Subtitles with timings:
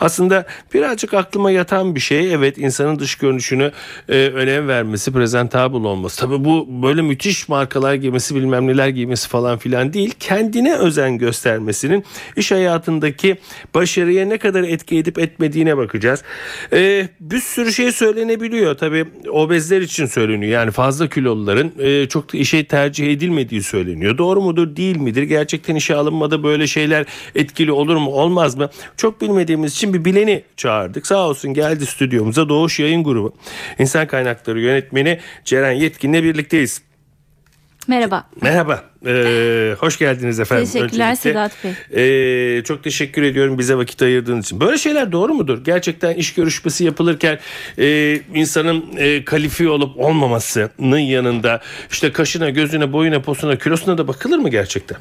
[0.00, 2.34] Aslında birazcık aklıma yatan bir şey.
[2.34, 3.72] Evet insanın dış görünüşünü
[4.08, 6.20] e, önem vermesi, presentable olması.
[6.20, 10.14] Tabii bu böyle müthiş markalar giymesi, bilmem neler giymesi falan filan değil.
[10.20, 12.04] Kendine özen göstermesinin
[12.36, 13.36] iş hayatındaki
[13.74, 16.22] başarıya ne kadar etki edip etmediğine bakacağız.
[16.72, 18.76] E, bir sürü şey söylenebiliyor.
[18.76, 20.52] Tabii obezler için söyleniyor.
[20.52, 24.18] Yani fazla kiloluların e, çok da işe tercih edilmediği söyleniyor.
[24.18, 25.22] Doğru mudur değil midir?
[25.22, 28.70] Gerçekten işe alınmada böyle şeyler etkili olur mu olmaz mı?
[28.96, 31.06] Çok bilmediğimiz için bir bileni çağırdık.
[31.06, 33.32] Sağ olsun geldi stüdyomuza Doğuş Yayın Grubu.
[33.78, 36.85] İnsan Kaynakları Yönetmeni Ceren Yetkin'le birlikteyiz.
[37.88, 38.24] Merhaba.
[38.42, 38.84] Merhaba.
[39.06, 40.64] Ee, hoş geldiniz efendim.
[40.64, 41.16] Teşekkürler Öncelikle.
[41.16, 42.58] Sedat Bey.
[42.58, 44.60] Ee, çok teşekkür ediyorum bize vakit ayırdığınız için.
[44.60, 45.64] Böyle şeyler doğru mudur?
[45.64, 47.38] Gerçekten iş görüşmesi yapılırken
[47.78, 54.38] e, insanın e, kalifiye olup olmamasının yanında işte kaşına, gözüne, boyuna, posuna, kilosuna da bakılır
[54.38, 54.98] mı gerçekten?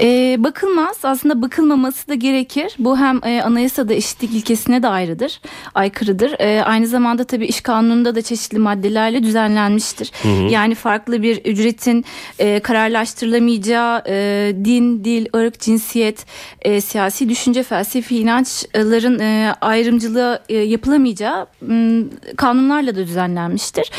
[0.00, 0.96] E, bakılmaz.
[1.02, 2.76] Aslında bakılmaması da gerekir.
[2.78, 5.40] Bu hem e, anayasada eşitlik ilkesine de ayrıdır,
[5.74, 6.40] aykırıdır.
[6.40, 10.12] E, aynı zamanda tabii iş kanununda da çeşitli maddelerle düzenlenmiştir.
[10.22, 10.42] Hı hı.
[10.50, 12.04] Yani farklı bir ücretin
[12.38, 16.26] e, kararlaştırılamayacağı e, din, dil, ırk, cinsiyet,
[16.62, 22.02] e, siyasi düşünce, felsefi inançların e, ayrımcılığı e, yapılamayacağı e,
[22.36, 23.90] kanunlarla da düzenlenmiştir.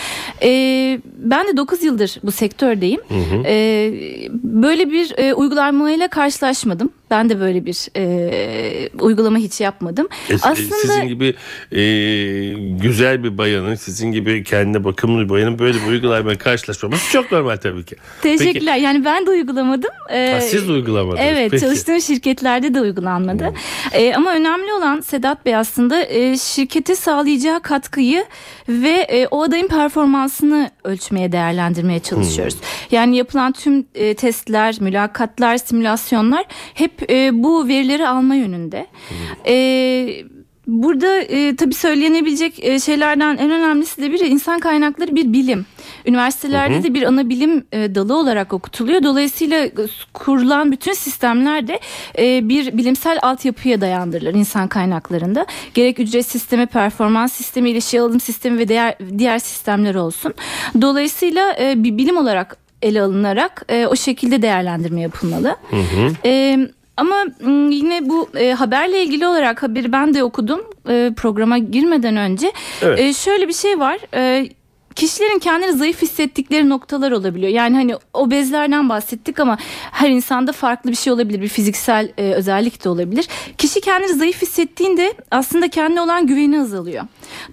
[0.41, 0.50] E,
[1.17, 3.01] ben de 9 yıldır bu sektördeyim.
[3.07, 3.44] Hı hı.
[3.45, 3.56] E,
[4.33, 6.90] böyle bir e, uygulama uygulamayla karşılaşmadım.
[7.12, 10.08] Ben de böyle bir e, uygulama hiç yapmadım.
[10.30, 11.36] E, Aslında sizin gibi
[11.72, 11.82] e,
[12.82, 17.58] güzel bir bayanın, sizin gibi kendine bakımlı bir bayanın böyle bir uygulamayla karşılaşmaması çok normal
[17.58, 17.96] tabii ki.
[18.22, 18.74] Teşekkürler.
[18.74, 18.86] Peki.
[18.86, 19.92] Yani ben de uygulamadım.
[20.10, 21.20] Ee, ha, siz uygulamadınız.
[21.24, 21.62] Evet, Peki.
[21.62, 23.46] çalıştığım şirketlerde de uygulanmadı.
[23.46, 23.56] Hmm.
[24.02, 28.26] E, ama önemli olan Sedat Bey aslında e, şirkete sağlayacağı katkıyı
[28.70, 32.54] ve e, o adayın performansını ölçmeye, değerlendirmeye çalışıyoruz.
[32.56, 32.62] Hmm.
[32.92, 38.88] Yani yapılan tüm e, testler, mülakatlar, simülasyonlar hep e, bu verileri alma yönünde.
[39.09, 39.17] Hmm.
[39.47, 40.25] E,
[40.67, 45.66] Burada e, tabii söylenebilecek e, şeylerden en önemlisi de biri insan kaynakları bir bilim.
[46.06, 46.83] Üniversitelerde hı hı.
[46.83, 49.03] de bir ana bilim e, dalı olarak okutuluyor.
[49.03, 49.72] Dolayısıyla e,
[50.13, 51.79] kurulan bütün sistemler de
[52.17, 55.45] e, bir bilimsel altyapıya dayandırılır insan kaynaklarında.
[55.73, 60.33] Gerek ücret sistemi, performans sistemi, ilişki alım sistemi ve diğer diğer sistemler olsun.
[60.81, 65.56] Dolayısıyla e, bir bilim olarak ele alınarak e, o şekilde değerlendirme yapılmalı.
[65.69, 66.13] Hı hı.
[66.25, 66.57] E,
[66.97, 67.25] ama
[67.69, 72.51] yine bu e, haberle ilgili olarak haberi ben de okudum e, programa girmeden önce.
[72.81, 73.00] Evet.
[73.00, 74.00] E, şöyle bir şey var.
[74.13, 74.50] E,
[74.95, 77.51] kişilerin kendini zayıf hissettikleri noktalar olabiliyor.
[77.51, 79.57] Yani hani obezlerden bahsettik ama
[79.91, 81.41] her insanda farklı bir şey olabilir.
[81.41, 83.27] Bir fiziksel e, özellik de olabilir.
[83.57, 87.03] Kişi kendini zayıf hissettiğinde aslında kendine olan güveni azalıyor.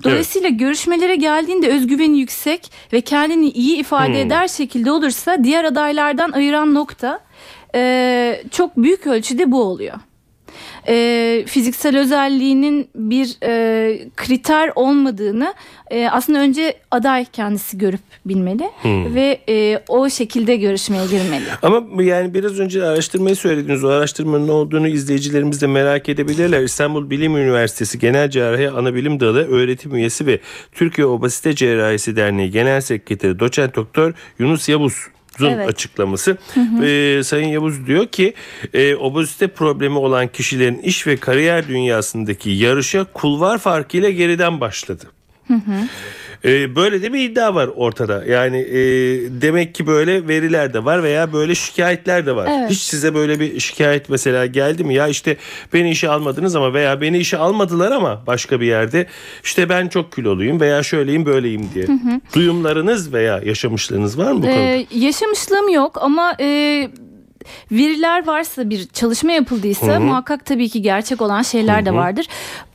[0.05, 0.61] Dolayısıyla evet.
[0.61, 4.27] görüşmelere geldiğinde özgüveni yüksek ve kendini iyi ifade hmm.
[4.27, 7.21] eder şekilde olursa diğer adaylardan ayıran nokta
[7.75, 9.95] e, çok büyük ölçüde bu oluyor.
[10.89, 15.55] E, fiziksel özelliğinin bir e, kriter olmadığını
[15.91, 19.15] e, aslında önce aday kendisi görüp bilmeli hmm.
[19.15, 21.45] ve e, o şekilde görüşmeye girmeli.
[21.63, 23.85] Ama yani biraz önce araştırmayı söylediniz.
[23.85, 26.63] O araştırmanın ne olduğunu izleyicilerimiz de merak edebilirler.
[26.63, 30.41] İstanbul Bilim Üniversitesi Genel Cerrahi Anabilim Dalı öğretim üyesi ve
[30.73, 34.95] Türkiye Obasite Cerrahisi Derneği Genel Sekreteri Doçent Doktor Yunus Yavuz
[35.41, 35.69] evet.
[35.69, 36.37] açıklaması.
[36.55, 36.85] Hı hı.
[36.85, 38.35] Ee, Sayın Yavuz diyor ki
[38.75, 45.05] e, obezite problemi olan kişilerin iş ve kariyer dünyasındaki yarışa kulvar farkıyla geriden başladı.
[45.49, 45.89] Hı hı.
[46.45, 48.25] E, böyle de bir iddia var ortada.
[48.25, 48.81] Yani e,
[49.43, 52.49] demek ki böyle veriler de var veya böyle şikayetler de var.
[52.51, 52.71] Evet.
[52.71, 54.95] Hiç size böyle bir şikayet mesela geldi mi?
[54.95, 55.37] Ya işte
[55.73, 59.07] beni işe almadınız ama veya beni işe almadılar ama başka bir yerde
[59.45, 61.87] işte ben çok kiloluyum veya şöyleyim böyleyim diye.
[62.35, 64.59] Duyumlarınız veya yaşamışlığınız var mı bu konuda?
[64.59, 66.89] Ee, yaşamışlığım yok ama e,
[67.73, 72.27] veriler varsa bir çalışma yapıldıysa muhakkak tabii ki gerçek olan şeyler de vardır.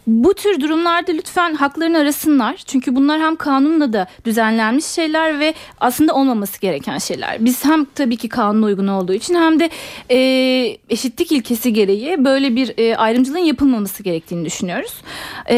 [0.08, 2.56] Bu tür durumlarda lütfen haklarını arasınlar.
[2.66, 7.46] Çünkü bunlar hem kanunla da düzenlenmiş şeyler ve aslında olmaması gereken şeyler.
[7.46, 9.70] Biz hem tabii ki kanuna uygun olduğu için hem de
[10.12, 10.18] e,
[10.90, 14.94] eşitlik ilkesi gereği böyle bir e, ayrımcılığın yapılmaması gerektiğini düşünüyoruz.
[15.50, 15.56] E,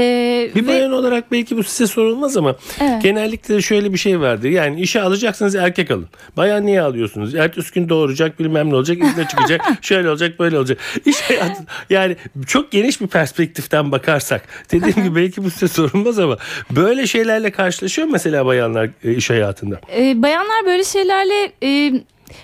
[0.55, 3.03] Bir ve- bayan olarak belki bu size sorulmaz ama Evet.
[3.03, 4.49] genellikle şöyle bir şey vardır.
[4.49, 6.07] Yani işe alacaksanız erkek alın.
[6.37, 7.35] Bayan niye alıyorsunuz?
[7.35, 10.77] Ertesi gün doğuracak bilmem ne olacak izne çıkacak şöyle olacak böyle olacak.
[11.05, 12.15] İş hayatı yani
[12.47, 14.38] çok geniş bir perspektiften bakarsak
[14.71, 16.37] dediğim gibi belki bu size sorulmaz ama
[16.71, 19.79] böyle şeylerle karşılaşıyor mesela bayanlar e, iş hayatında.
[19.97, 21.93] E, bayanlar böyle şeylerle e,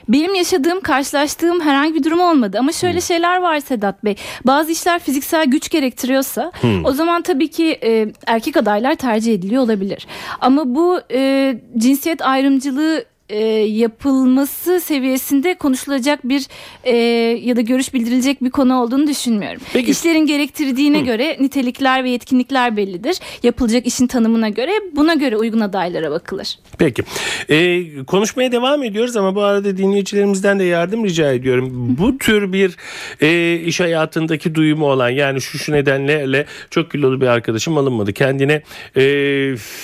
[0.09, 2.57] benim yaşadığım, karşılaştığım herhangi bir durum olmadı.
[2.59, 4.15] Ama şöyle şeyler var Sedat Bey.
[4.45, 6.51] Bazı işler fiziksel güç gerektiriyorsa
[6.83, 10.07] o zaman tabii ki e, erkek adaylar tercih ediliyor olabilir.
[10.42, 16.48] Ama bu e, cinsiyet ayrımcılığı e, yapılması seviyesinde konuşulacak bir
[16.83, 16.95] e,
[17.44, 19.62] ya da görüş bildirilecek bir konu olduğunu düşünmüyorum.
[19.74, 19.92] Peki.
[19.92, 23.18] İşlerin gerektirdiğine göre nitelikler ve yetkinlikler bellidir.
[23.44, 26.60] Yapılacak işin tanımına göre buna göre uygun adaylara bakılır.
[26.77, 27.04] Peki.
[27.50, 31.95] Ee, konuşmaya devam ediyoruz ama bu arada dinleyicilerimizden de yardım rica ediyorum.
[32.00, 32.75] Bu tür bir
[33.21, 38.13] e, iş hayatındaki duyumu olan yani şu şu nedenlerle çok kilolu bir arkadaşım alınmadı.
[38.13, 38.62] Kendine
[38.95, 39.01] e,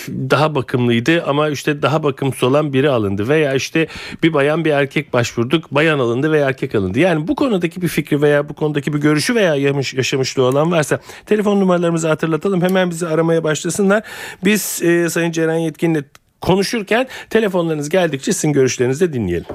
[0.10, 3.88] daha bakımlıydı ama işte daha bakımsız olan biri alındı veya işte
[4.24, 7.00] bir bayan bir erkek başvurduk bayan alındı veya erkek alındı.
[7.00, 11.00] Yani bu konudaki bir fikri veya bu konudaki bir görüşü veya yaşamış, yaşamışlığı olan varsa
[11.26, 12.62] telefon numaralarımızı hatırlatalım.
[12.62, 14.04] Hemen bizi aramaya başlasınlar.
[14.44, 16.04] Biz e, Sayın Ceren Yetkin'le
[16.42, 19.48] konuşurken telefonlarınız geldikçe sizin görüşlerinizi de dinleyelim.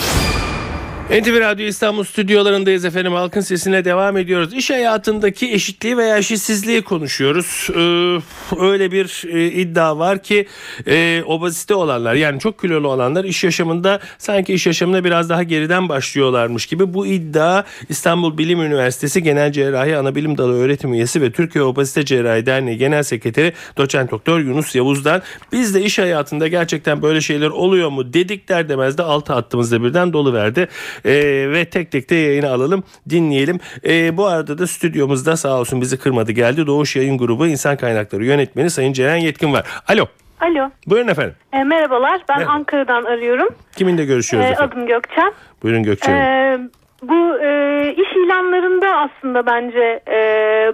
[1.10, 3.14] NTV Radyo İstanbul stüdyolarındayız efendim.
[3.14, 4.54] Halkın sesine devam ediyoruz.
[4.54, 7.68] İş hayatındaki eşitliği veya eşitsizliği konuşuyoruz.
[7.70, 8.20] Ee,
[8.66, 10.48] öyle bir e, iddia var ki
[10.88, 15.90] e, obezite olanlar yani çok kilolu olanlar iş yaşamında sanki iş yaşamına biraz daha geriden
[15.90, 16.94] başlıyorlarmış gibi.
[16.94, 22.46] Bu iddia İstanbul Bilim Üniversitesi Genel Cerrahi Anabilim Dalı öğretim üyesi ve Türkiye Obezite Cerrahi
[22.46, 25.22] Derneği Genel Sekreteri Doçent Doktor Yunus Yavuz'dan
[25.52, 29.84] biz de iş hayatında gerçekten böyle şeyler oluyor mu dedik der demez de altı hattımızda
[29.84, 30.68] birden dolu verdi.
[31.06, 31.12] Ee,
[31.52, 33.60] ve tek tek de yayını alalım dinleyelim.
[33.86, 36.68] Ee, bu arada da stüdyomuzda sağ olsun bizi kırmadı geldi.
[36.68, 39.66] Doğuş Yayın Grubu İnsan Kaynakları Yönetmeni Sayın Ceren Yetkin var.
[39.88, 40.06] Alo
[40.42, 40.70] Alo.
[40.88, 41.36] buyurun efendim.
[41.54, 42.22] E, merhabalar.
[42.30, 42.54] Ben Merhaba.
[42.56, 43.48] Ankara'dan arıyorum.
[43.76, 44.72] Kiminle görüşüyoruz E, efendim?
[44.78, 45.34] adım Gökçen.
[45.64, 46.22] Buyurun Gökçe Hanım.
[46.66, 46.70] E,
[47.10, 47.50] bu e,
[47.98, 50.20] iş ilanlarında aslında bence e,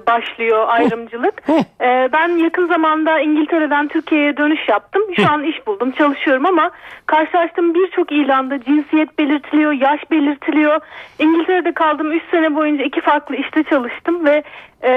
[0.07, 1.43] başlıyor ayrımcılık.
[1.81, 5.01] E, ben yakın zamanda İngiltere'den Türkiye'ye dönüş yaptım.
[5.15, 6.71] Şu an iş buldum, çalışıyorum ama
[7.05, 10.79] karşılaştığım birçok ilanda cinsiyet belirtiliyor, yaş belirtiliyor.
[11.19, 14.43] İngiltere'de kaldım 3 sene boyunca iki farklı işte çalıştım ve
[14.83, 14.91] e,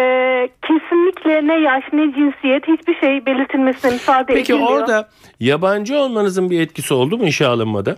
[0.62, 4.80] kesinlikle ne yaş ne cinsiyet hiçbir şey belirtilmesine müsaade Peki edilmiyor.
[4.80, 5.08] orada
[5.40, 7.96] yabancı olmanızın bir etkisi oldu mu işe alınmada?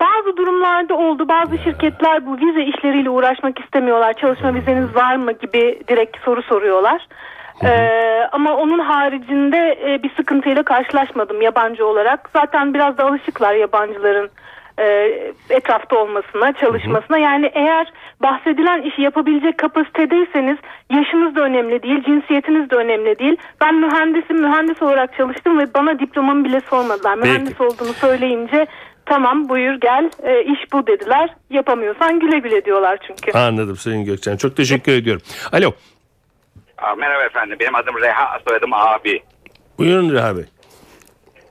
[0.00, 0.11] Bazı
[0.42, 1.28] durumlarda oldu.
[1.28, 4.12] Bazı şirketler bu vize işleriyle uğraşmak istemiyorlar.
[4.12, 7.06] Çalışma vizeniz var mı gibi direkt soru soruyorlar.
[7.64, 12.30] Ee, ama onun haricinde e, bir sıkıntıyla karşılaşmadım yabancı olarak.
[12.32, 14.30] Zaten biraz da alışıklar yabancıların
[14.78, 14.84] e,
[15.50, 17.18] etrafta olmasına, çalışmasına.
[17.18, 20.58] Yani eğer bahsedilen işi yapabilecek kapasitedeyseniz
[20.90, 23.36] yaşınız da önemli değil, cinsiyetiniz de önemli değil.
[23.60, 27.14] Ben mühendisim, mühendis olarak çalıştım ve bana diplomamı bile sormadılar.
[27.16, 27.28] Peki.
[27.28, 28.66] Mühendis olduğunu söyleyince
[29.12, 31.30] tamam buyur gel e, iş bu dediler.
[31.50, 33.38] Yapamıyorsan güle güle diyorlar çünkü.
[33.38, 34.36] Anladım Sayın Gökçen.
[34.36, 35.22] Çok teşekkür ediyorum.
[35.52, 35.72] Alo.
[36.78, 37.56] Aa, Merhaba efendim.
[37.60, 39.22] Benim adım Reha, soyadım abi.
[39.78, 40.44] Buyurun Reha Bey.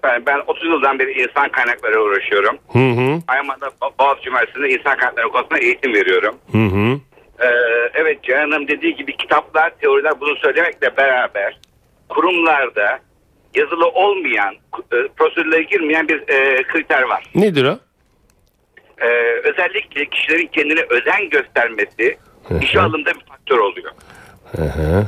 [0.03, 2.58] Ben, ben 30 yıldan beri insan kaynakları uğraşıyorum.
[2.72, 3.20] Hı hı.
[3.27, 6.36] Aynı zamanda Bo- Boğaziçi Üniversitesi'nde insan kaynakları konusunda eğitim veriyorum.
[6.51, 7.00] Hı hı.
[7.39, 7.48] Ee,
[7.94, 11.60] evet Cihan Hanım dediği gibi kitaplar, teoriler bunu söylemekle beraber
[12.10, 13.00] kurumlarda
[13.55, 14.55] yazılı olmayan,
[14.93, 17.24] e, prosedürlere girmeyen bir e, kriter var.
[17.36, 17.79] Nedir o?
[19.01, 19.08] Ee,
[19.43, 22.17] özellikle kişilerin kendine özen göstermesi
[22.62, 23.91] işe alımda bir faktör oluyor.
[24.55, 25.08] Hı hı.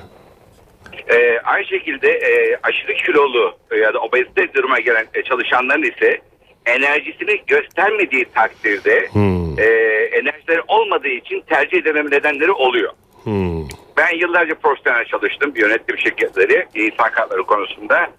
[1.14, 6.22] Ee, aynı şekilde e, aşırı kilolu e, ya da obezite duruma gelen e, çalışanların ise
[6.66, 9.60] enerjisini göstermediği takdirde Hmm.
[9.60, 9.64] e,
[10.12, 12.94] enerjileri olmadığı için tercih edememe nedenleri oluyor.
[13.24, 13.68] Hmm.
[13.98, 15.54] Ben yıllarca profesyonel çalıştım.
[15.56, 18.10] Yönettim şirketleri insan hakları konusunda.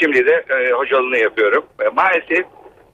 [0.00, 1.64] Şimdi de e, hocalığını yapıyorum.
[1.84, 2.46] E, maalesef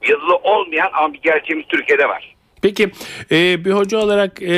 [0.09, 2.35] yazılı olmayan ama bir gerçeğimiz Türkiye'de var.
[2.61, 2.91] Peki
[3.31, 4.55] e, bir hoca olarak e,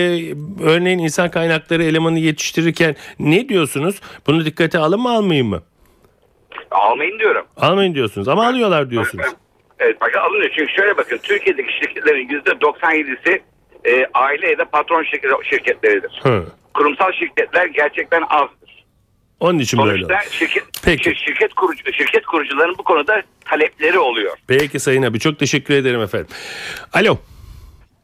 [0.64, 4.02] örneğin insan kaynakları elemanı yetiştirirken ne diyorsunuz?
[4.28, 5.64] Bunu dikkate alın mı almayın mı?
[6.72, 7.46] Almayın diyorum.
[7.58, 9.26] Almayın diyorsunuz ama alıyorlar diyorsunuz.
[9.80, 10.52] Evet bakın alınıyor.
[10.58, 13.42] Çünkü şöyle bakın Türkiye'deki şirketlerin %97'si
[13.86, 16.20] e, aile ya da patron şirket, şirketleridir.
[16.24, 16.46] Hı.
[16.74, 18.63] Kurumsal şirketler gerçekten azdır.
[19.44, 19.92] Onun için böyle.
[19.92, 20.32] Sonuçta oluyor.
[20.32, 21.10] şirket, Peki.
[21.10, 24.38] şir- şirket, kurucu, şirket kurucuların bu konuda talepleri oluyor.
[24.48, 26.28] Peki Sayın abi çok teşekkür ederim efendim.
[26.94, 27.18] Alo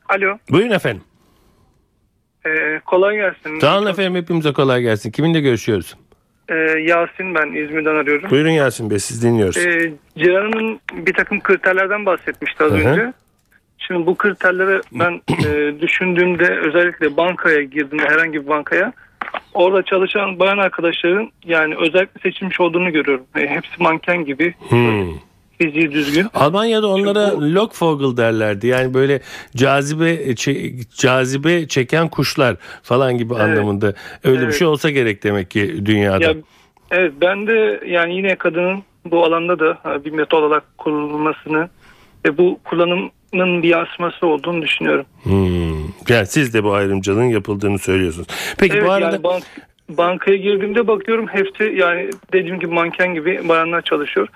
[0.10, 1.01] Alo, buyurun efendim.
[2.46, 3.60] e, kolay gelsin.
[3.60, 5.12] Sağ olun efendim hepimize kolay gelsin.
[5.12, 5.96] Kiminle görüşüyoruz?
[6.50, 8.29] E, Yasin ben İzmir'den arıyorum.
[8.29, 9.58] Buyurun Yasin Bey siz dinliyoruz.
[9.58, 12.89] E, Cihan'ın bir takım kriterlerden bahsetmişti az Hı hı.
[12.89, 13.13] önce.
[13.77, 18.93] Şimdi bu kriterleri ben e, düşündüğümde özellikle bankaya girdiğimde herhangi bir bankaya
[19.54, 23.26] orada çalışan bayan arkadaşların yani özellikle seçilmiş olduğunu görüyorum.
[23.36, 25.14] E, hepsi manken gibi Hmm.
[25.58, 26.28] fiziği düzgün.
[26.34, 28.68] Almanya'da onlara Lockvogel derlerdi.
[28.68, 29.22] Yani böyle
[29.56, 33.94] cazibe çe- cazibe çeken kuşlar falan gibi anlamında.
[34.24, 34.56] Öyle bir Evet.
[34.60, 36.24] şey olsa gerek demek ki dünyada.
[36.24, 36.34] Ya,
[36.92, 41.70] evet ben de yani yine kadının bu alanda da bir metot olarak kullanılmasını
[42.26, 42.60] ve bu
[43.31, 45.05] kullanımın bir yansıması olduğunu düşünüyorum.
[45.24, 45.79] Hmm.
[46.09, 48.27] Yani siz de bu ayrımcılığın yapıldığını söylüyorsunuz.
[48.57, 49.43] Peki evet bu arada yani bank,
[49.89, 54.27] bankaya girdiğimde bakıyorum hepsi yani dediğim gibi manken gibi bayanlar çalışıyor.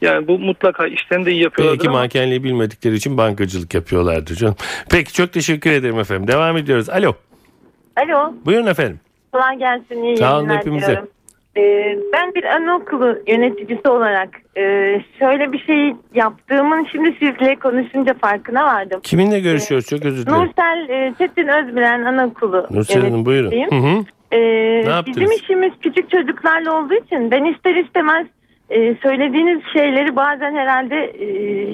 [0.00, 1.78] Yani bu mutlaka işlerini de iyi yapıyorlar.
[1.78, 4.56] belki mankenliği bilmedikleri için bankacılık yapıyorlardır canım.
[4.90, 6.28] Peki çok teşekkür ederim efendim.
[6.28, 6.90] Devam ediyoruz.
[6.90, 7.14] Alo.
[7.96, 9.00] Alo, Buyurun efendim.
[9.32, 10.02] kolay gelsin.
[10.02, 10.86] İyi Sağ olun hepimize.
[10.86, 11.08] diliyorum.
[11.56, 14.62] Ee, ben bir anaokulu yöneticisi olarak e,
[15.18, 19.00] şöyle bir şey yaptığımın şimdi sizle konuşunca farkına vardım.
[19.02, 19.86] Kiminle görüşüyoruz?
[19.88, 20.42] Çok özür dilerim.
[20.42, 23.50] Nursel e, Çetin Özbilen Anaokulu Nursel Hanım buyurun.
[23.50, 24.04] Hı hı.
[24.32, 25.20] Ee, yaptınız?
[25.20, 28.26] bizim işimiz küçük çocuklarla olduğu için ben ister istemez
[28.70, 31.26] e, söylediğiniz şeyleri bazen herhalde e,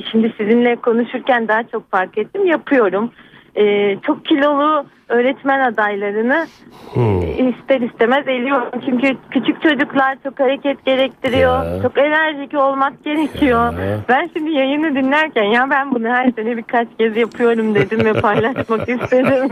[0.03, 3.11] şimdi sizinle konuşurken daha çok fark ettim yapıyorum.
[3.57, 6.47] E, çok kilolu öğretmen adaylarını
[6.95, 7.21] Hmm.
[7.23, 8.69] ister istemez eliyorum.
[8.87, 11.65] Çünkü küçük çocuklar çok hareket gerektiriyor.
[11.65, 11.83] Ya.
[11.83, 13.73] Çok enerjik olmak gerekiyor.
[13.79, 13.99] Ya.
[14.09, 18.89] Ben şimdi yayını dinlerken ya ben bunu her sene birkaç kez yapıyorum dedim ve paylaşmak
[18.89, 19.49] istedim.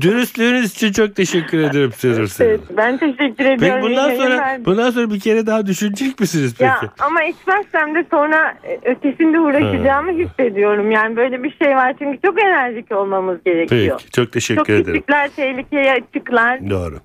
[0.00, 3.58] Dürüstlüğünüz için çok teşekkür ederim Nursel Evet, ben teşekkür ediyorum.
[3.60, 4.64] Peki bundan sonra yayınlar.
[4.64, 6.64] bundan sonra bir kere daha düşünecek misiniz peki?
[6.64, 10.90] Ya ama içmezsem de sonra e, ötesinde uğraşacağımı hissediyorum.
[10.90, 13.96] Yani böyle bir şey var çünkü çok enerjik olmamız gerekiyor.
[13.98, 14.92] Peki çok teşekkür çok ederim.
[14.94, 16.70] küçükler tehlikeye açıklar.
[16.70, 17.00] Doğru.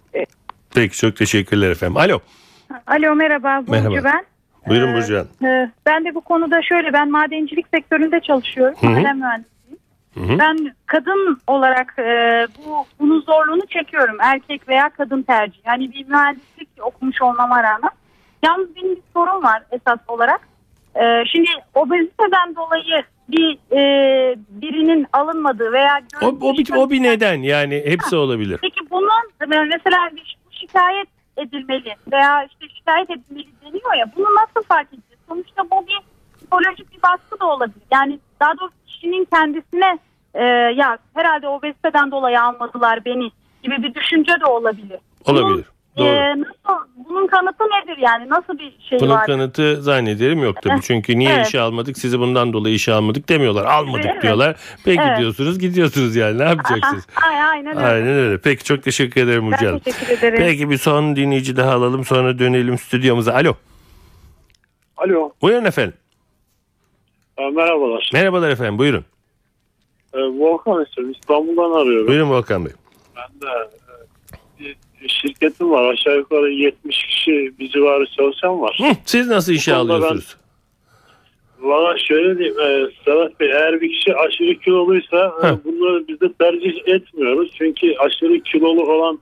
[0.76, 1.98] Peki çok teşekkürler efendim.
[1.98, 2.20] Alo.
[2.88, 4.04] Alo merhaba Burcu Merhaba.
[4.04, 4.26] ben.
[4.70, 5.46] Buyurun Ee, Burcu Hanım.
[5.54, 8.76] e, Ben de bu konuda şöyle ben madencilik sektöründe çalışıyorum.
[8.82, 8.92] Hı hı.
[8.92, 9.80] Maden mühendisiyim.
[10.14, 10.40] Hı hı.
[10.40, 12.04] Ben kadın olarak e,
[12.66, 14.18] bu bunun zorluğunu çekiyorum.
[14.22, 15.60] Erkek veya kadın tercih.
[15.66, 17.92] Yani bir mühendislik okumuş olmama rağmen.
[18.44, 20.42] Yalnız benim bir sorun var esas olarak.
[20.96, 23.82] E, şimdi obeziteden dolayı bir e,
[24.50, 28.60] birinin alınmadığı veya O, o, bir, o bir neden yani hepsi olabilir.
[28.62, 29.10] Peki bunun
[29.74, 35.20] mesela bir- şikayet edilmeli veya işte şikayet edilmeli deniyor ya bunu nasıl fark edeceğiz?
[35.30, 36.00] Sonuçta bu bir
[36.38, 37.82] psikolojik bir baskı da olabilir.
[37.94, 40.00] Yani daha doğrusu kişinin kendisine
[40.34, 40.44] e,
[40.76, 43.32] ya herhalde obeziteden dolayı almadılar beni
[43.64, 45.00] gibi bir düşünce de olabilir.
[45.26, 45.66] Olabilir.
[45.98, 46.16] Bunun, Doğru.
[46.16, 48.30] e, nasıl, bunun kanıtı nedir yani?
[48.30, 49.26] Nasıl bir şey Bunun var?
[49.26, 50.82] kanıtı zannederim yok tabii.
[50.82, 51.48] Çünkü niye Evet.
[51.48, 53.66] işe almadık sizi bundan dolayı işe almadık demiyorlar.
[53.66, 54.24] Almadık Evet.
[54.24, 54.56] diyorlar.
[54.86, 55.20] Peki Evet.
[55.20, 57.08] diyorsunuz gidiyorsunuz yani ne yapacaksınız?
[57.30, 57.88] Ay, aynen öyle.
[57.88, 58.38] Aynen öyle.
[58.42, 59.80] Peki çok teşekkür ederim Ben Hanım.
[59.80, 60.38] teşekkür ederim.
[60.38, 63.34] Peki bir son dinleyici daha alalım sonra dönelim stüdyomuza.
[63.34, 63.54] Alo.
[64.98, 65.94] Alo, Buyurun efendim.
[67.38, 68.10] e, merhabalar.
[68.14, 69.06] Merhabalar efendim buyurun.
[70.14, 71.14] E, Volkan istiyorum.
[71.22, 72.08] İstanbul'dan arıyorum.
[72.08, 72.74] Buyurun Volkan Bey.
[73.16, 73.70] Ben de
[74.70, 74.76] e,
[75.10, 75.94] şirketim var.
[75.94, 78.78] Aşağı yukarı 70 kişi bir civarı çalışan var.
[78.82, 80.36] Hı, siz nasıl işe ben- alıyorsunuz?
[81.62, 82.60] Valla şöyle diyeyim.
[82.60, 87.52] E, Sedat Bey eğer bir kişi aşırı kiloluysa e, bunları biz de tercih etmiyoruz.
[87.58, 89.20] Çünkü aşırı kilolu olan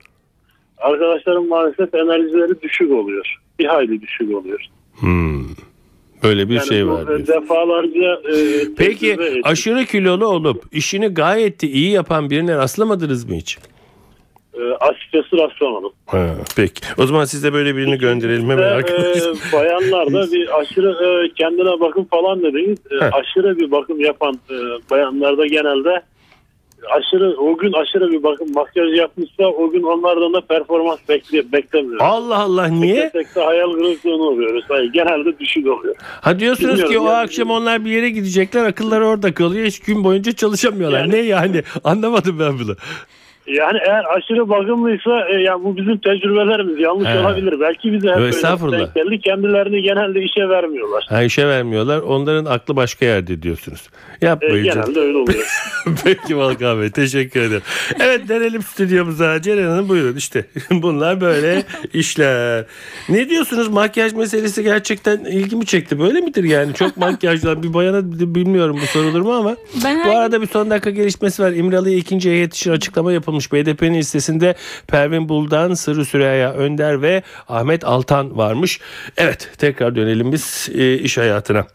[0.78, 3.36] arkadaşların maalesef enerjileri düşük oluyor.
[3.58, 4.60] Bir hayli düşük oluyor.
[5.00, 5.44] Hmm.
[6.22, 7.06] Böyle bir Yani şey var.
[7.06, 7.26] diyorsun.
[7.26, 8.34] Defalarca e,
[8.78, 13.58] Peki aşırı kilolu olup işini gayet de iyi yapan birine rastlamadınız mı hiç?
[14.54, 15.92] E, açıkçası rastlamadım.
[16.06, 16.80] Ha, peki.
[16.98, 19.30] O zaman size böyle birini gönderelim hemen arkadaşlar.
[19.30, 22.78] e, bayanlarda bir aşırı e, kendine bakım falan dediniz.
[22.90, 24.54] E, aşırı bir bakım yapan e,
[24.90, 26.02] bayanlarda genelde
[26.90, 32.00] aşırı o gün aşırı bir bakım makyaj yapmışsa o gün onlardan da performans bekle, beklemiyoruz.
[32.02, 32.96] Allah Allah niye?
[33.04, 34.64] Beklesek de hayal kırıklığına oluyoruz.
[34.68, 35.94] Hayır, genelde düşük oluyor.
[36.20, 37.18] Ha diyorsunuz ki Bilmiyorum o yani.
[37.24, 41.00] akşam onlar bir yere gidecekler akılları orada kalıyor hiç gün boyunca çalışamıyorlar.
[41.00, 42.76] Yani- Ne yani anlamadım ben bunu.
[43.46, 47.18] Yani eğer aşırı bakımlıysa e, ya bu bizim tecrübelerimiz yanlış He.
[47.20, 47.60] olabilir.
[47.60, 48.16] Belki bize hep
[48.62, 49.20] böyle denk geldi.
[49.20, 51.06] Kendilerini genelde işe vermiyorlar.
[51.08, 53.88] Ha işe vermiyorlar onların aklı başka yerde diyorsunuz.
[54.22, 54.82] E, Yapmayın canım.
[54.84, 55.44] genelde öyle oluyor.
[56.04, 57.62] Peki Volkan Bey teşekkür ederim.
[58.00, 59.42] Evet dönelim stüdyomuza.
[59.42, 61.62] Ceren Hanım buyurun işte bunlar böyle
[61.94, 62.64] işler.
[63.08, 65.98] Ne diyorsunuz makyaj meselesi gerçekten ilgimi çekti.
[65.98, 68.00] Böyle midir yani çok makyajlar bir bayana
[68.34, 69.56] bilmiyorum bu sorulur mu ama.
[69.84, 71.52] Ben Bu arada bir son dakika gelişmesi var.
[71.52, 73.52] İmralı'ya ikinci heyet için açıklama yapılmış.
[73.52, 74.54] BDP'nin listesinde
[74.86, 78.80] Pervin Buldan, Sırrı Süreyya Önder ve Ahmet Altan varmış.
[79.16, 81.66] Evet tekrar dönelim biz e, iş hayatına.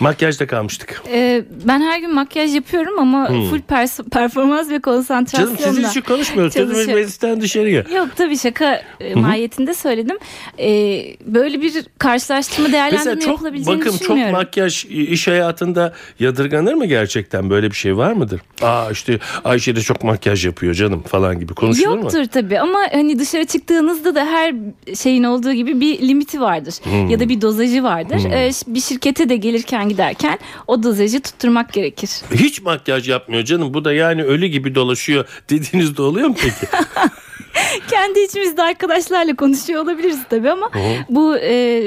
[0.00, 1.02] Makyajda kalmıştık.
[1.12, 5.50] Ee, ben her gün makyaj yapıyorum ama full pers- performans ve konsantrasyonla.
[5.50, 5.56] Hmm.
[5.58, 6.52] Canım sizin için konuşmuyoruz.
[6.52, 7.00] Sözümüz çalışıyorum.
[7.00, 7.84] meclisten dışarıya.
[7.96, 10.16] Yok tabii şaka e, mahiyetinde söyledim.
[10.58, 14.32] Ee, böyle bir karşılaştırma Mesela değerlendirme çok yapılabileceğini bakım çok düşünmüyorum.
[14.32, 18.40] makyaj iş hayatında yadırganır mı gerçekten böyle bir şey var mıdır?
[18.62, 22.02] Aa işte Ayşe de çok makyaj yapıyor canım falan gibi konuşulur mu?
[22.02, 24.54] Yoktur tabii ama hani dışarı çıktığınızda da her
[24.94, 26.74] şeyin olduğu gibi bir limiti vardır.
[26.82, 27.08] Hmm.
[27.10, 28.20] Ya da bir dozajı vardır.
[28.32, 32.10] Ee, bir şirkete de gelirken giderken o dozajı tutturmak gerekir.
[32.34, 33.74] Hiç makyaj yapmıyor canım.
[33.74, 36.72] Bu da yani ölü gibi dolaşıyor dediğinizde oluyor mu peki?
[37.90, 40.70] Kendi içimizde arkadaşlarla konuşuyor olabiliriz tabii ama
[41.08, 41.82] bu e,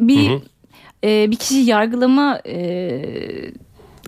[0.00, 0.30] bir
[1.04, 3.02] e, bir kişi yargılama e,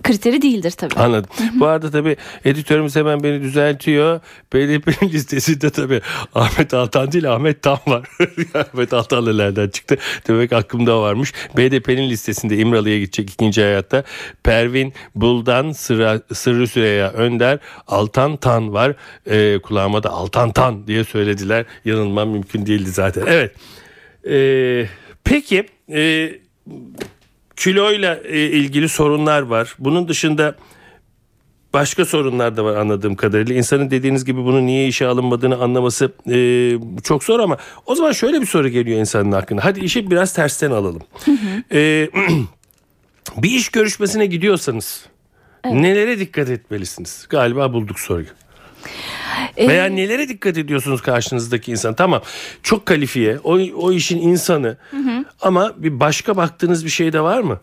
[0.03, 0.95] kriteri değildir tabii.
[0.95, 1.29] Anladım.
[1.53, 2.15] Bu arada tabii
[2.45, 4.19] editörümüz hemen beni düzeltiyor.
[4.53, 6.01] BDP'nin listesinde tabii
[6.35, 8.09] Ahmet Altan değil Ahmet Tam var.
[8.53, 9.97] Ahmet Altan nereden çıktı?
[10.27, 11.33] Demek aklımda varmış.
[11.57, 14.03] BDP'nin listesinde İmralı'ya gidecek ikinci hayatta.
[14.43, 18.95] Pervin Buldan, Sıra, Sırrı Süreyya Önder, Altan Tan var.
[19.29, 21.65] Ee, kulağıma da Altan Tan diye söylediler.
[21.85, 23.23] Yanılmam mümkün değildi zaten.
[23.27, 23.55] Evet.
[24.29, 24.87] Ee,
[25.23, 26.31] peki e,
[27.61, 29.75] kiloyla e, ilgili sorunlar var.
[29.79, 30.55] Bunun dışında
[31.73, 33.55] başka sorunlar da var anladığım kadarıyla.
[33.55, 36.37] İnsanın dediğiniz gibi bunu niye işe alınmadığını anlaması e,
[37.03, 39.63] çok zor ama o zaman şöyle bir soru geliyor insanın aklına.
[39.63, 41.01] Hadi işi biraz tersten alalım.
[41.71, 42.09] E,
[43.37, 45.05] bir iş görüşmesine gidiyorsanız
[45.65, 47.25] nelere dikkat etmelisiniz?
[47.29, 48.27] Galiba bulduk soruyu.
[49.57, 51.93] Ee, Veya nelere dikkat ediyorsunuz karşınızdaki insan?
[51.93, 52.21] Tamam
[52.63, 54.77] çok kalifiye o, o işin insanı
[55.41, 57.59] ama bir başka baktığınız bir şey de var mı?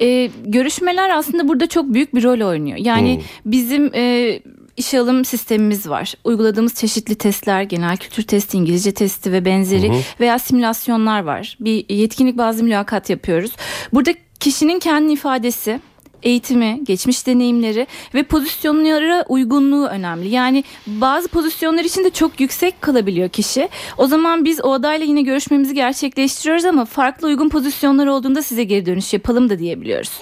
[0.00, 2.78] E, görüşmeler aslında burada çok büyük bir rol oynuyor.
[2.80, 4.40] Yani bizim e,
[4.76, 6.14] işe alım sistemimiz var.
[6.24, 11.56] Uyguladığımız çeşitli testler, genel kültür testi, İngilizce testi ve benzeri veya simülasyonlar var.
[11.60, 13.50] Bir yetkinlik bazlı mülakat yapıyoruz.
[13.92, 14.10] Burada
[14.40, 15.80] kişinin kendi ifadesi,
[16.22, 20.28] eğitimi, geçmiş deneyimleri ve pozisyonlara uygunluğu önemli.
[20.28, 23.68] Yani bazı pozisyonlar için de çok yüksek kalabiliyor kişi.
[23.98, 28.86] O zaman biz o adayla yine görüşmemizi gerçekleştiriyoruz ama farklı uygun pozisyonlar olduğunda size geri
[28.86, 30.20] dönüş yapalım da diyebiliyoruz.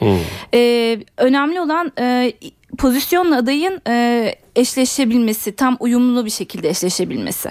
[0.54, 2.32] Ee, önemli olan e,
[2.78, 7.50] pozisyonla adayın e, eşleşebilmesi, tam uyumlu bir şekilde eşleşebilmesi.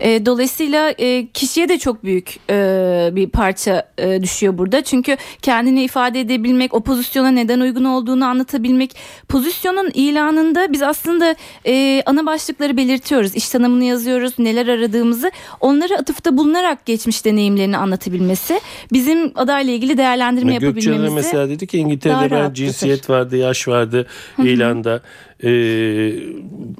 [0.00, 4.84] E, dolayısıyla e, kişiye de çok büyük e, bir parça e, düşüyor burada.
[4.84, 8.96] Çünkü kendini ifade edebilmek, o pozisyona neden uygun olduğunu anlatabilmek.
[9.28, 11.34] Pozisyonun ilanında biz aslında
[11.66, 13.34] e, ana başlıkları belirtiyoruz.
[13.34, 15.30] İş tanımını yazıyoruz, neler aradığımızı.
[15.60, 18.60] Onları atıfta bulunarak geçmiş deneyimlerini anlatabilmesi.
[18.92, 21.14] Bizim adayla ilgili değerlendirme Gökçen'e yapabilmemizi.
[21.14, 24.06] mesela dedi ki İngiltere'de ben cinsiyet vardı, yaş vardı
[24.38, 25.02] ilanda.
[25.44, 26.12] Ee,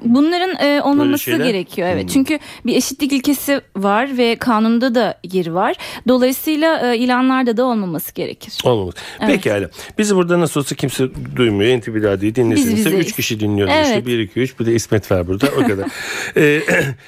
[0.05, 1.45] Bunların e, olmaması şeyler?
[1.45, 2.09] gerekiyor evet.
[2.13, 5.75] Çünkü bir eşitlik ilkesi var ve kanunda da yer var.
[6.07, 8.53] Dolayısıyla e, ilanlarda da olmaması gerekir.
[8.63, 8.95] olmamız.
[9.27, 9.69] Pekala.
[9.97, 11.79] Bizi burada nasıl olsa kimse duymuyor.
[11.79, 12.65] NTV Radyo'yu dinlesin.
[12.65, 13.07] Biz İşte bizeyiz.
[13.07, 13.67] üç kişi dinliyor.
[13.67, 14.05] İşte Evet.
[14.05, 14.59] 1, 2, 3.
[14.59, 15.47] Bir de İsmet var burada.
[15.57, 15.87] O kadar.
[16.37, 16.61] ee,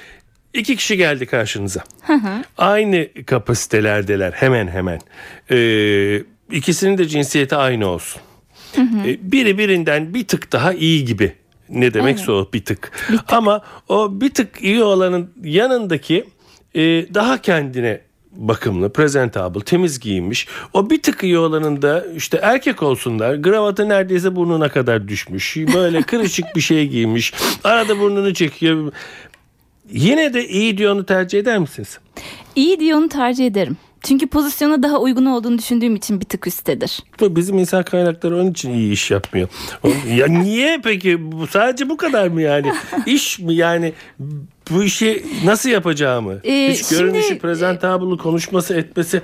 [0.54, 1.80] iki kişi geldi karşınıza.
[2.58, 4.98] Aynı kapasitelerdeler hemen hemen.
[5.50, 8.22] Ee, ikisinin de cinsiyeti aynı olsun.
[8.78, 11.32] Ee, biri birinden bir tık daha iyi gibi.
[11.70, 12.92] Ne demekse o bir tık.
[13.28, 16.24] Ama o bir tık iyi olanın yanındaki
[16.74, 16.80] e,
[17.14, 18.00] daha kendine
[18.32, 20.46] bakımlı, presentable, temiz giyinmiş.
[20.72, 23.34] O bir tık iyi olanın da işte erkek olsunlar.
[23.34, 25.56] Gravatı neredeyse burnuna kadar düşmüş.
[25.56, 27.34] Böyle kırışık bir şey giymiş.
[27.64, 28.92] Arada burnunu çekiyor.
[29.90, 31.98] Yine de iyi diyor onu tercih eder misiniz?
[32.56, 33.76] İyi diye onu tercih ederim.
[34.02, 36.98] Çünkü pozisyona daha uygun olduğunu düşündüğüm için bir tık üsttedir.
[37.20, 39.48] Bu Bizim insan kaynakları onun için iyi iş yapmıyor.
[40.14, 41.18] Ya niye peki?
[41.50, 42.72] Sadece bu kadar mı yani?
[43.06, 43.92] İş mi yani?
[44.70, 46.40] Bu işi nasıl yapacağımı?
[46.44, 49.22] Ee, Hiç görünüşü, şimdi- prezentablı konuşması, etmesi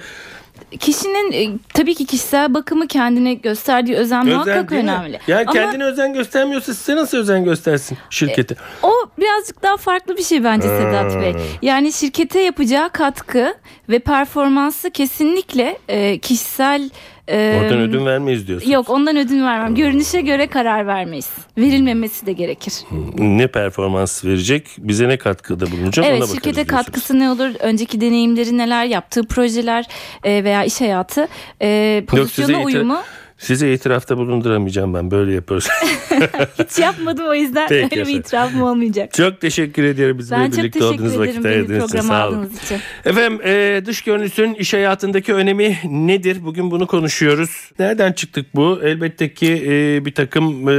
[0.76, 5.20] kişinin e, tabii ki kişisel bakımı kendine gösterdiği özen, Özen muhakkak önemli.
[5.26, 8.56] Yani Ama kendine özen göstermiyorsa size nasıl özen göstersin şirketi?
[8.82, 11.34] o birazcık daha farklı bir şey bence Sedat Bey.
[11.62, 13.54] Yani şirkete yapacağı katkı
[13.88, 16.90] ve performansı kesinlikle e, kişisel
[17.28, 18.70] e, Oradan ödün vermeyiz diyorsun.
[18.70, 19.74] Yok ondan ödün vermem.
[19.74, 21.30] Görünüşe göre karar vermeyiz.
[21.58, 22.72] Verilmemesi de gerekir.
[23.18, 24.66] Ne performans verecek?
[24.78, 26.04] Bize ne katkıda bulunacak?
[26.04, 27.50] ona Evet bakarız şirkete katkısı ne olur?
[27.60, 28.84] Önceki deneyimleri neler?
[28.84, 29.84] Yaptığı projeler
[30.24, 31.28] e, veya iş hayatı
[31.62, 32.98] e, pozisyona itir- uyumu
[33.38, 35.68] Size itirafta bulunduramayacağım ben böyle yapıyoruz.
[36.58, 38.20] hiç yapmadım o yüzden Peki öyle bir efendim.
[38.20, 39.12] itirafım olmayacak.
[39.12, 42.00] çok teşekkür ediyorum bizimle Ben birlikte olduğunuz ederim vakit ayırdığınız için.
[42.00, 42.50] Sağ olun.
[42.64, 42.78] için.
[43.04, 46.38] Efendim e, dış görünüşün iş hayatındaki önemi nedir?
[46.44, 47.70] Bugün bunu konuşuyoruz.
[47.78, 48.80] Nereden çıktık bu?
[48.82, 50.72] Elbette ki e, bir takım e,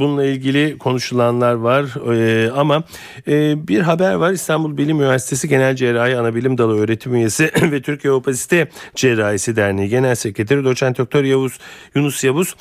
[0.00, 1.84] bununla ilgili konuşulanlar var
[2.16, 2.82] E, ama
[3.28, 4.32] e, bir haber var.
[4.32, 10.14] İstanbul Bilim Üniversitesi Genel Cerrahi Anabilim Dalı öğretim üyesi ve Türkiye Opasite Cerrahisi Derneği Genel
[10.14, 11.58] Sekreteri Doçent Doktor Yavuz
[11.96, 12.54] Yunus Yavuz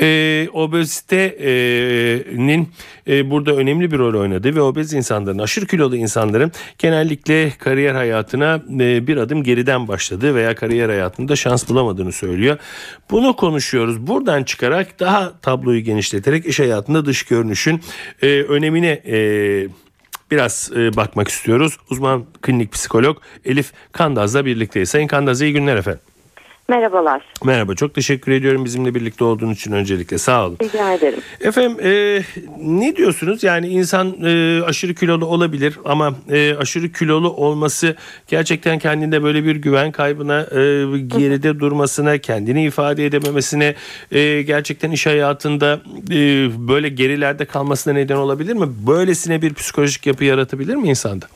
[0.00, 2.68] e, obezitenin
[3.08, 8.62] e, burada önemli bir rol oynadığı ve obez insanların, aşırı kilolu insanların genellikle kariyer hayatına
[8.80, 12.58] e, bir adım geriden başladığı veya kariyer hayatında şans bulamadığını söylüyor.
[13.10, 14.06] Bunu konuşuyoruz.
[14.06, 17.80] Buradan çıkarak daha tabloyu genişleterek iş hayatında dış görünüşün
[18.22, 19.16] e, önemine e,
[20.30, 21.78] biraz e, bakmak istiyoruz.
[21.90, 24.90] Uzman klinik psikolog Elif Kandaz'la birlikteyiz.
[24.90, 26.11] Sayın Kandaz iyi günler efendim.
[26.68, 27.22] Merhabalar.
[27.44, 30.56] Merhaba çok teşekkür ediyorum bizimle birlikte olduğunuz için öncelikle sağ olun.
[30.62, 31.18] Rica ederim.
[31.40, 32.22] Efendim e,
[32.58, 37.96] ne diyorsunuz yani insan e, aşırı kilolu olabilir ama e, aşırı kilolu olması
[38.28, 43.74] gerçekten kendinde böyle bir güven kaybına e, geride durmasına kendini ifade edememesine
[44.12, 48.66] e, gerçekten iş hayatında e, böyle gerilerde kalmasına neden olabilir mi?
[48.86, 51.26] Böylesine bir psikolojik yapı yaratabilir mi insanda?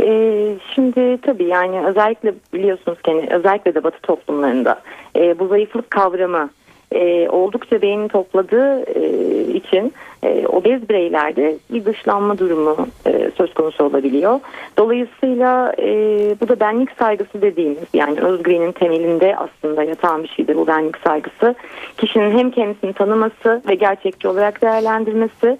[0.00, 4.80] Ee, şimdi tabii yani özellikle biliyorsunuz ki hani özellikle de Batı toplumlarında
[5.16, 6.50] e, bu zayıflık kavramı
[6.94, 13.84] e, oldukça beğeni topladığı e, için e, obez bireylerde bir dışlanma durumu e, söz konusu
[13.84, 14.40] olabiliyor.
[14.78, 15.86] Dolayısıyla e,
[16.40, 21.54] bu da benlik saygısı dediğimiz yani özgüvenin temelinde aslında yatan bir şeydir bu benlik saygısı.
[21.98, 25.58] Kişinin hem kendisini tanıması ve gerçekçi olarak değerlendirmesi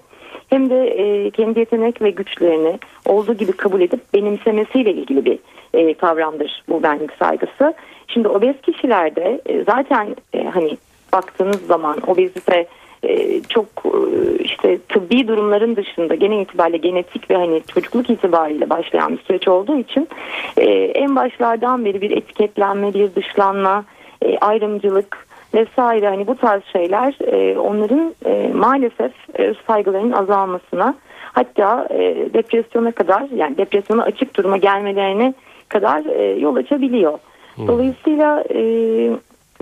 [0.52, 5.38] hem de e, kendi yetenek ve güçlerini olduğu gibi kabul edip benimsemesiyle ilgili bir
[5.74, 7.74] e, kavramdır bu benlik saygısı.
[8.08, 10.76] Şimdi obez kişilerde e, zaten e, hani
[11.12, 12.66] baktığınız zaman obezite
[13.02, 13.98] e, çok e,
[14.38, 19.78] işte tıbbi durumların dışında genel itibariyle genetik ve hani çocukluk itibariyle başlayan bir süreç olduğu
[19.78, 20.08] için
[20.56, 23.84] e, en başlardan beri bir etiketlenme, bir dışlanma,
[24.22, 30.94] e, ayrımcılık vesaire hani bu tarz şeyler e, onların e, maalesef e, öz saygılarının azalmasına
[31.32, 31.98] hatta e,
[32.34, 35.34] depresyona kadar yani depresyona açık duruma gelmelerine
[35.68, 37.18] kadar e, yol açabiliyor.
[37.66, 38.60] Dolayısıyla e,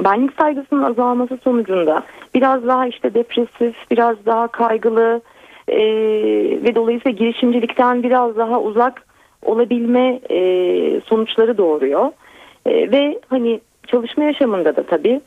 [0.05, 2.03] benlik saygısının azalması sonucunda
[2.35, 5.21] biraz daha işte depresif, biraz daha kaygılı
[5.69, 5.81] e,
[6.65, 9.07] ve dolayısıyla girişimcilikten biraz daha uzak
[9.43, 10.41] olabilme e,
[11.01, 12.13] sonuçları doğuruyor.
[12.67, 15.21] E, ve hani çalışma yaşamında da tabii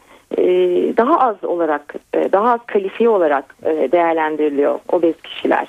[0.97, 5.67] daha az olarak, e, daha az kalifiye olarak e, değerlendiriliyor obez kişiler.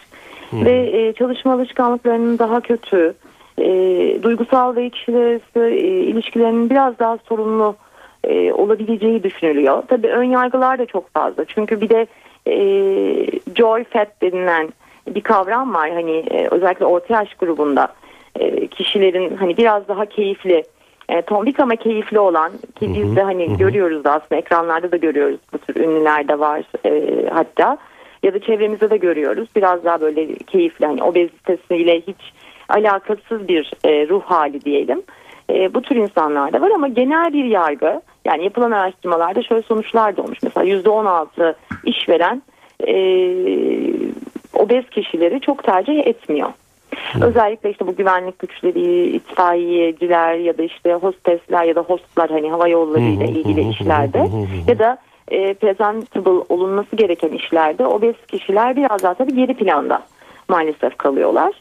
[0.52, 3.14] Ve e, çalışma alışkanlıklarının daha kötü,
[3.58, 3.66] e,
[4.22, 7.76] duygusal ve kişiler arası e, ilişkilerinin biraz daha sorunlu
[8.24, 9.82] e, olabileceği düşünülüyor.
[9.88, 11.44] Tabii ön yargılar da çok fazla.
[11.44, 12.06] Çünkü bir de
[12.46, 12.56] e,
[13.54, 14.68] joy fat denilen
[15.08, 15.90] bir kavram var.
[15.90, 17.88] Hani e, özellikle orta yaş grubunda
[18.40, 20.64] e, kişilerin hani biraz daha keyifli
[21.08, 25.40] e, tombik ama keyifli olan ki biz de hani görüyoruz da aslında ekranlarda da görüyoruz
[25.52, 27.78] bu tür ünlüler de var e, hatta
[28.22, 32.32] ya da çevremizde de görüyoruz biraz daha böyle keyifli hani obezitesiyle hiç
[32.68, 35.02] alakasız bir e, ruh hali diyelim.
[35.50, 40.16] E, bu tür insanlar da var ama genel bir yargı yani yapılan araştırmalarda şöyle sonuçlar
[40.16, 40.38] da olmuş.
[40.42, 42.42] Mesela %16 işveren
[42.86, 42.94] e,
[44.54, 46.48] obez kişileri çok tercih etmiyor.
[47.20, 52.68] Özellikle işte bu güvenlik güçleri, itfaiyeciler ya da işte hostesler ya da hostlar hani hava
[52.68, 54.28] yolları ile ilgili işlerde
[54.68, 54.98] ya da
[55.30, 60.02] e, presentable olunması gereken işlerde obez kişiler biraz daha tabii geri planda
[60.48, 61.52] maalesef kalıyorlar.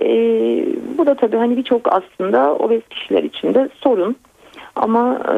[0.00, 0.06] E,
[0.98, 4.16] bu da tabii hani birçok aslında obez kişiler için de sorun.
[4.76, 5.36] Ama e,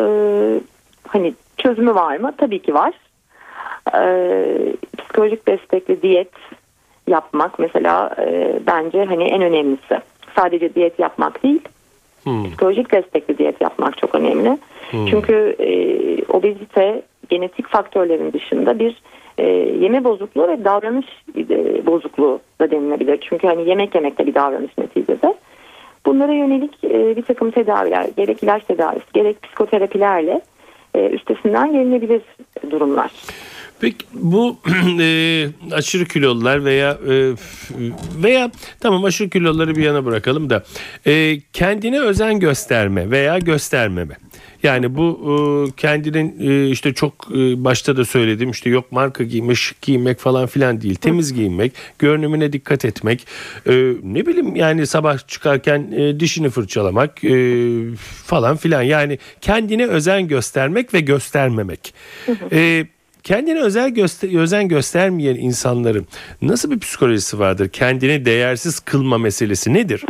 [1.08, 2.32] hani çözümü var mı?
[2.38, 2.92] Tabii ki var.
[3.94, 4.02] E,
[4.98, 6.30] psikolojik destekli diyet
[7.06, 10.00] yapmak mesela e, bence hani en önemlisi.
[10.36, 11.60] Sadece diyet yapmak değil.
[12.44, 14.58] Psikolojik destekli diyet yapmak çok önemli.
[15.10, 15.68] Çünkü e,
[16.32, 19.02] obezite genetik faktörlerin dışında bir
[19.38, 19.46] e,
[19.80, 23.18] yeme bozukluğu ve davranış e, bozukluğu da denilebilir.
[23.28, 25.34] Çünkü hani yemek yemek de bir davranış neticede.
[26.06, 30.40] Bunlara yönelik e, bir takım tedaviler, gerek ilaç tedavisi, gerek psikoterapilerle
[30.94, 32.22] e, üstesinden gelinebilir
[32.70, 33.10] durumlar.
[33.84, 34.58] Peki bu
[35.00, 37.32] e, aşırı kilolular veya e,
[38.22, 40.64] veya tamam aşırı kiloları bir yana bırakalım da
[41.06, 44.16] e, kendine özen gösterme veya göstermeme.
[44.62, 45.36] Yani bu e,
[45.76, 50.46] kendinin e, işte çok e, başta da söyledim işte yok marka giymek, şık giymek falan
[50.46, 50.94] filan değil.
[50.94, 53.26] Temiz giyinmek, görünümüne dikkat etmek.
[53.66, 57.36] E, ne bileyim yani sabah çıkarken e, dişini fırçalamak e,
[58.26, 58.82] falan filan.
[58.82, 61.94] Yani kendine özen göstermek ve göstermemek.
[62.52, 62.86] E,
[63.24, 66.06] kendine özel göster özen göstermeyen insanların
[66.42, 67.68] nasıl bir psikolojisi vardır?
[67.68, 70.04] Kendini değersiz kılma meselesi nedir?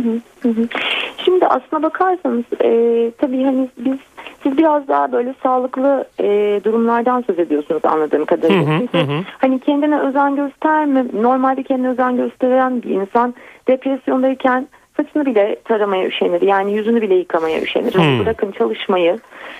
[1.25, 3.97] Şimdi aslına bakarsanız e, tabii hani biz
[4.43, 8.67] siz biraz daha böyle sağlıklı e, durumlardan söz ediyorsunuz anladığım kadarıyla.
[8.67, 9.23] Hı hı, Çünkü hı.
[9.37, 13.33] hani kendine özen gösterme, normalde kendine özen gösteren bir insan
[13.67, 16.41] depresyondayken saçını bile taramaya üşenir.
[16.41, 17.93] Yani yüzünü bile yıkamaya üşenir.
[17.93, 18.19] Hı.
[18.19, 19.19] Bırakın çalışmayı,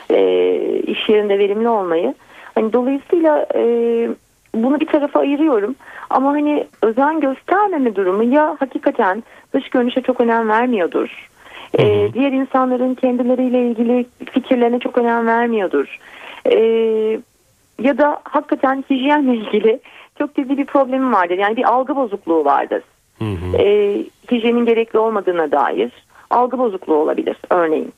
[0.10, 0.20] e,
[0.88, 2.14] iş yerinde verimli olmayı.
[2.56, 3.62] Hani dolayısıyla e,
[4.56, 5.76] bunu bir tarafa ayırıyorum.
[6.10, 11.30] Ama hani özen göstermeme durumu ya hakikaten dış görünüşe çok önem vermiyordur.
[11.80, 16.00] E, diğer insanların kendileriyle ilgili fikirlerine çok önem vermiyordur.
[16.46, 16.58] E,
[17.82, 19.80] ya da hakikaten hijyenle ilgili
[20.20, 21.38] çok ciddi bir problemi vardır.
[21.38, 22.84] Yani bir algı bozukluğu vardır.
[23.60, 23.98] E,
[24.32, 25.92] hijyenin gerekli olmadığına dair
[26.30, 27.94] algı bozukluğu olabilir örneğin.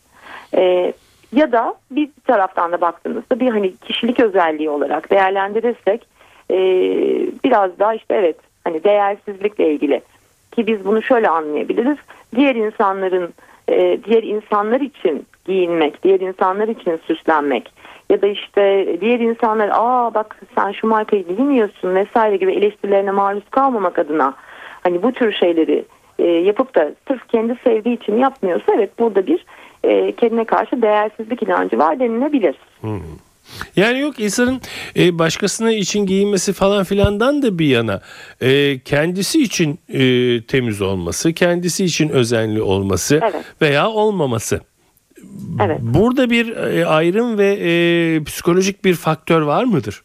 [0.53, 0.93] E,
[1.33, 6.07] ya da bir taraftan da baktığınızda bir hani kişilik özelliği olarak değerlendirirsek
[6.51, 6.57] e,
[7.43, 10.01] biraz daha işte evet hani değersizlikle ilgili
[10.51, 11.97] ki biz bunu şöyle anlayabiliriz.
[12.35, 13.33] Diğer insanların
[13.69, 17.73] e, diğer insanlar için giyinmek, diğer insanlar için süslenmek
[18.09, 23.49] ya da işte diğer insanlar aa bak sen şu markayı bilmiyorsun vesaire gibi eleştirilerine maruz
[23.49, 24.33] kalmamak adına
[24.83, 25.85] hani bu tür şeyleri
[26.19, 29.45] e, yapıp da sırf kendi sevdiği için yapmıyorsa evet burada bir
[29.87, 32.55] e, kendine karşı değersizlik inancı var denilebilir.
[33.75, 34.61] Yani yok insanın
[34.97, 38.01] e, başkasına için giyinmesi falan filandan da bir yana
[38.41, 40.01] e, kendisi için e,
[40.41, 43.45] temiz olması, kendisi için özenli olması Evet.
[43.61, 44.61] veya olmaması.
[45.65, 45.79] Evet.
[45.81, 50.03] Burada bir e, ayrım ve e, psikolojik bir faktör var mıdır?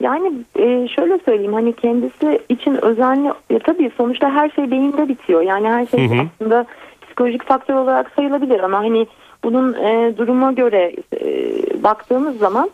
[0.00, 5.42] Yani e, şöyle söyleyeyim hani kendisi için özenli ya tabii sonuçta her şey beyinde bitiyor.
[5.42, 6.28] Yani her şey Hı hı.
[6.40, 6.66] aslında
[7.22, 9.06] psikolojik faktör olarak sayılabilir ama hani
[9.44, 12.70] bunun e, duruma göre e, baktığımız zaman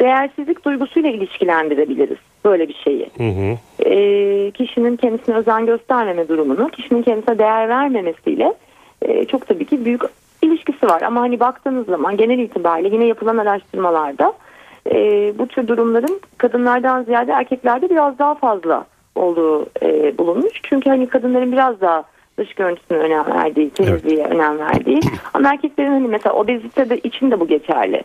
[0.00, 3.10] değersizlik duygusuyla ilişkilendirebiliriz böyle bir şeyi.
[3.84, 8.54] E, kişinin kendisine özen göstermeme durumunu, kişinin kendisine değer vermemesiyle
[9.02, 10.02] e, çok tabii ki büyük
[10.42, 11.02] ilişkisi var.
[11.02, 14.32] Ama hani baktığınız zaman genel itibariyle yine yapılan araştırmalarda
[14.90, 14.98] e,
[15.38, 20.60] bu tür durumların kadınlardan ziyade erkeklerde biraz daha fazla olduğu e, bulunmuş.
[20.62, 22.04] Çünkü hani kadınların biraz daha
[22.38, 25.00] dış görüntüsüne önem verdiği, temizliğe önem verdiği.
[25.34, 27.96] Ama erkeklerin hani mesela obezite de için de bu geçerli.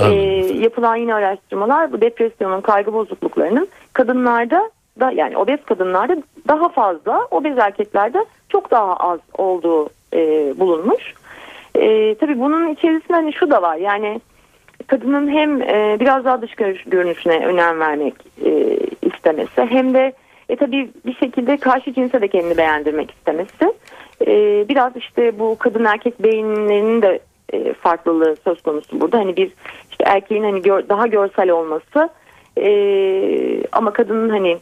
[0.00, 0.62] E, Anladım.
[0.62, 6.16] yapılan yine araştırmalar bu depresyonun, kaygı bozukluklarının kadınlarda da yani obez kadınlarda
[6.48, 10.18] daha fazla, obez erkeklerde çok daha az olduğu e,
[10.60, 11.14] bulunmuş.
[11.74, 14.20] E, tabii bunun içerisinde hani şu da var yani
[14.86, 20.12] kadının hem e, biraz daha dış görünüş- görünüşüne önem vermek e, istemesi hem de
[20.48, 23.72] e, tabii bir şekilde karşı cinse de kendini beğendirmek istemesi.
[24.26, 27.20] E, biraz işte bu kadın erkek beyinlerinin de
[27.52, 29.18] e, farklılığı söz konusu burada.
[29.18, 29.52] Hani bir
[29.90, 32.08] işte erkeğin hani gör- daha görsel olması
[32.58, 32.70] e,
[33.72, 34.58] ama kadının hani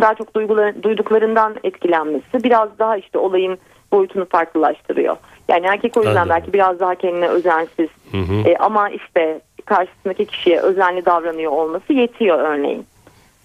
[0.00, 3.58] daha çok duygular, duyduklarından etkilenmesi biraz daha işte olayın
[3.92, 5.16] boyutunu farklılaştırıyor.
[5.48, 6.30] Yani erkek o yüzden Anladım.
[6.30, 8.48] belki biraz daha kendine özensiz Hı hı.
[8.48, 12.86] e, ama işte karşısındaki kişiye özenli davranıyor olması yetiyor örneğin.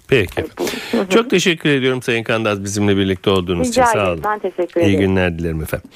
[0.07, 0.43] Peki.
[1.09, 3.81] Çok teşekkür ediyorum Sayın Kandaz bizimle birlikte olduğunuz için.
[3.81, 4.13] Rica Sağ ederim.
[4.13, 4.23] olun.
[4.23, 4.99] Ben teşekkür İyi ederim.
[4.99, 5.89] günler dilerim efendim.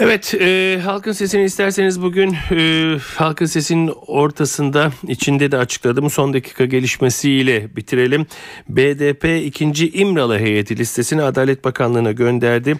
[0.00, 6.64] Evet, e, halkın sesini isterseniz bugün e, halkın sesinin ortasında içinde de açıkladığım son dakika
[6.64, 8.26] gelişmesiyle bitirelim.
[8.68, 9.88] BDP 2.
[9.88, 12.76] İmralı heyeti listesini Adalet Bakanlığı'na gönderdi.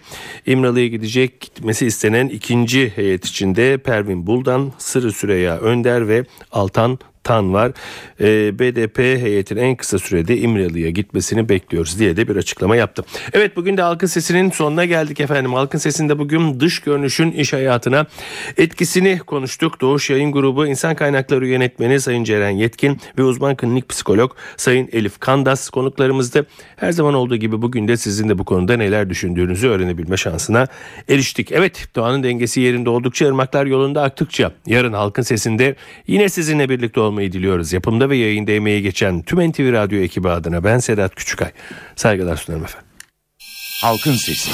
[0.47, 7.55] İmralı'ya gidecek gitmesi istenen ikinci heyet içinde Pervin Buldan, Sırrı Süreyya Önder ve Altan Tan
[7.55, 7.73] var.
[8.21, 13.05] Ee, BDP heyetin en kısa sürede İmralı'ya gitmesini bekliyoruz diye de bir açıklama yaptı.
[13.33, 15.55] Evet bugün de Halkın Sesi'nin sonuna geldik efendim.
[15.55, 18.07] Halkın Sesi'nde bugün dış görünüşün iş hayatına
[18.57, 19.81] etkisini konuştuk.
[19.81, 25.21] Doğuş Yayın Grubu İnsan Kaynakları Yönetmeni Sayın Ceren Yetkin ve uzman klinik psikolog Sayın Elif
[25.21, 26.47] Kandas konuklarımızdı.
[26.77, 30.67] Her zaman olduğu gibi bugün de sizin de bu konuda neler düşündüğünüzü öğrenebilme şansına
[31.09, 31.53] eriştik.
[31.53, 37.33] Evet doğanın dengesi yerinde oldukça ırmaklar yolunda aktıkça yarın Halkın Sesi'nde yine sizinle birlikte olmayı
[37.33, 37.73] diliyoruz.
[37.73, 41.51] Yapımda ve yayında emeği geçen tüm NTV Radyo ekibi adına ben Sedat Küçükay.
[41.97, 42.89] Saygılar sunarım efendim.
[43.83, 44.51] Halkın Sesi.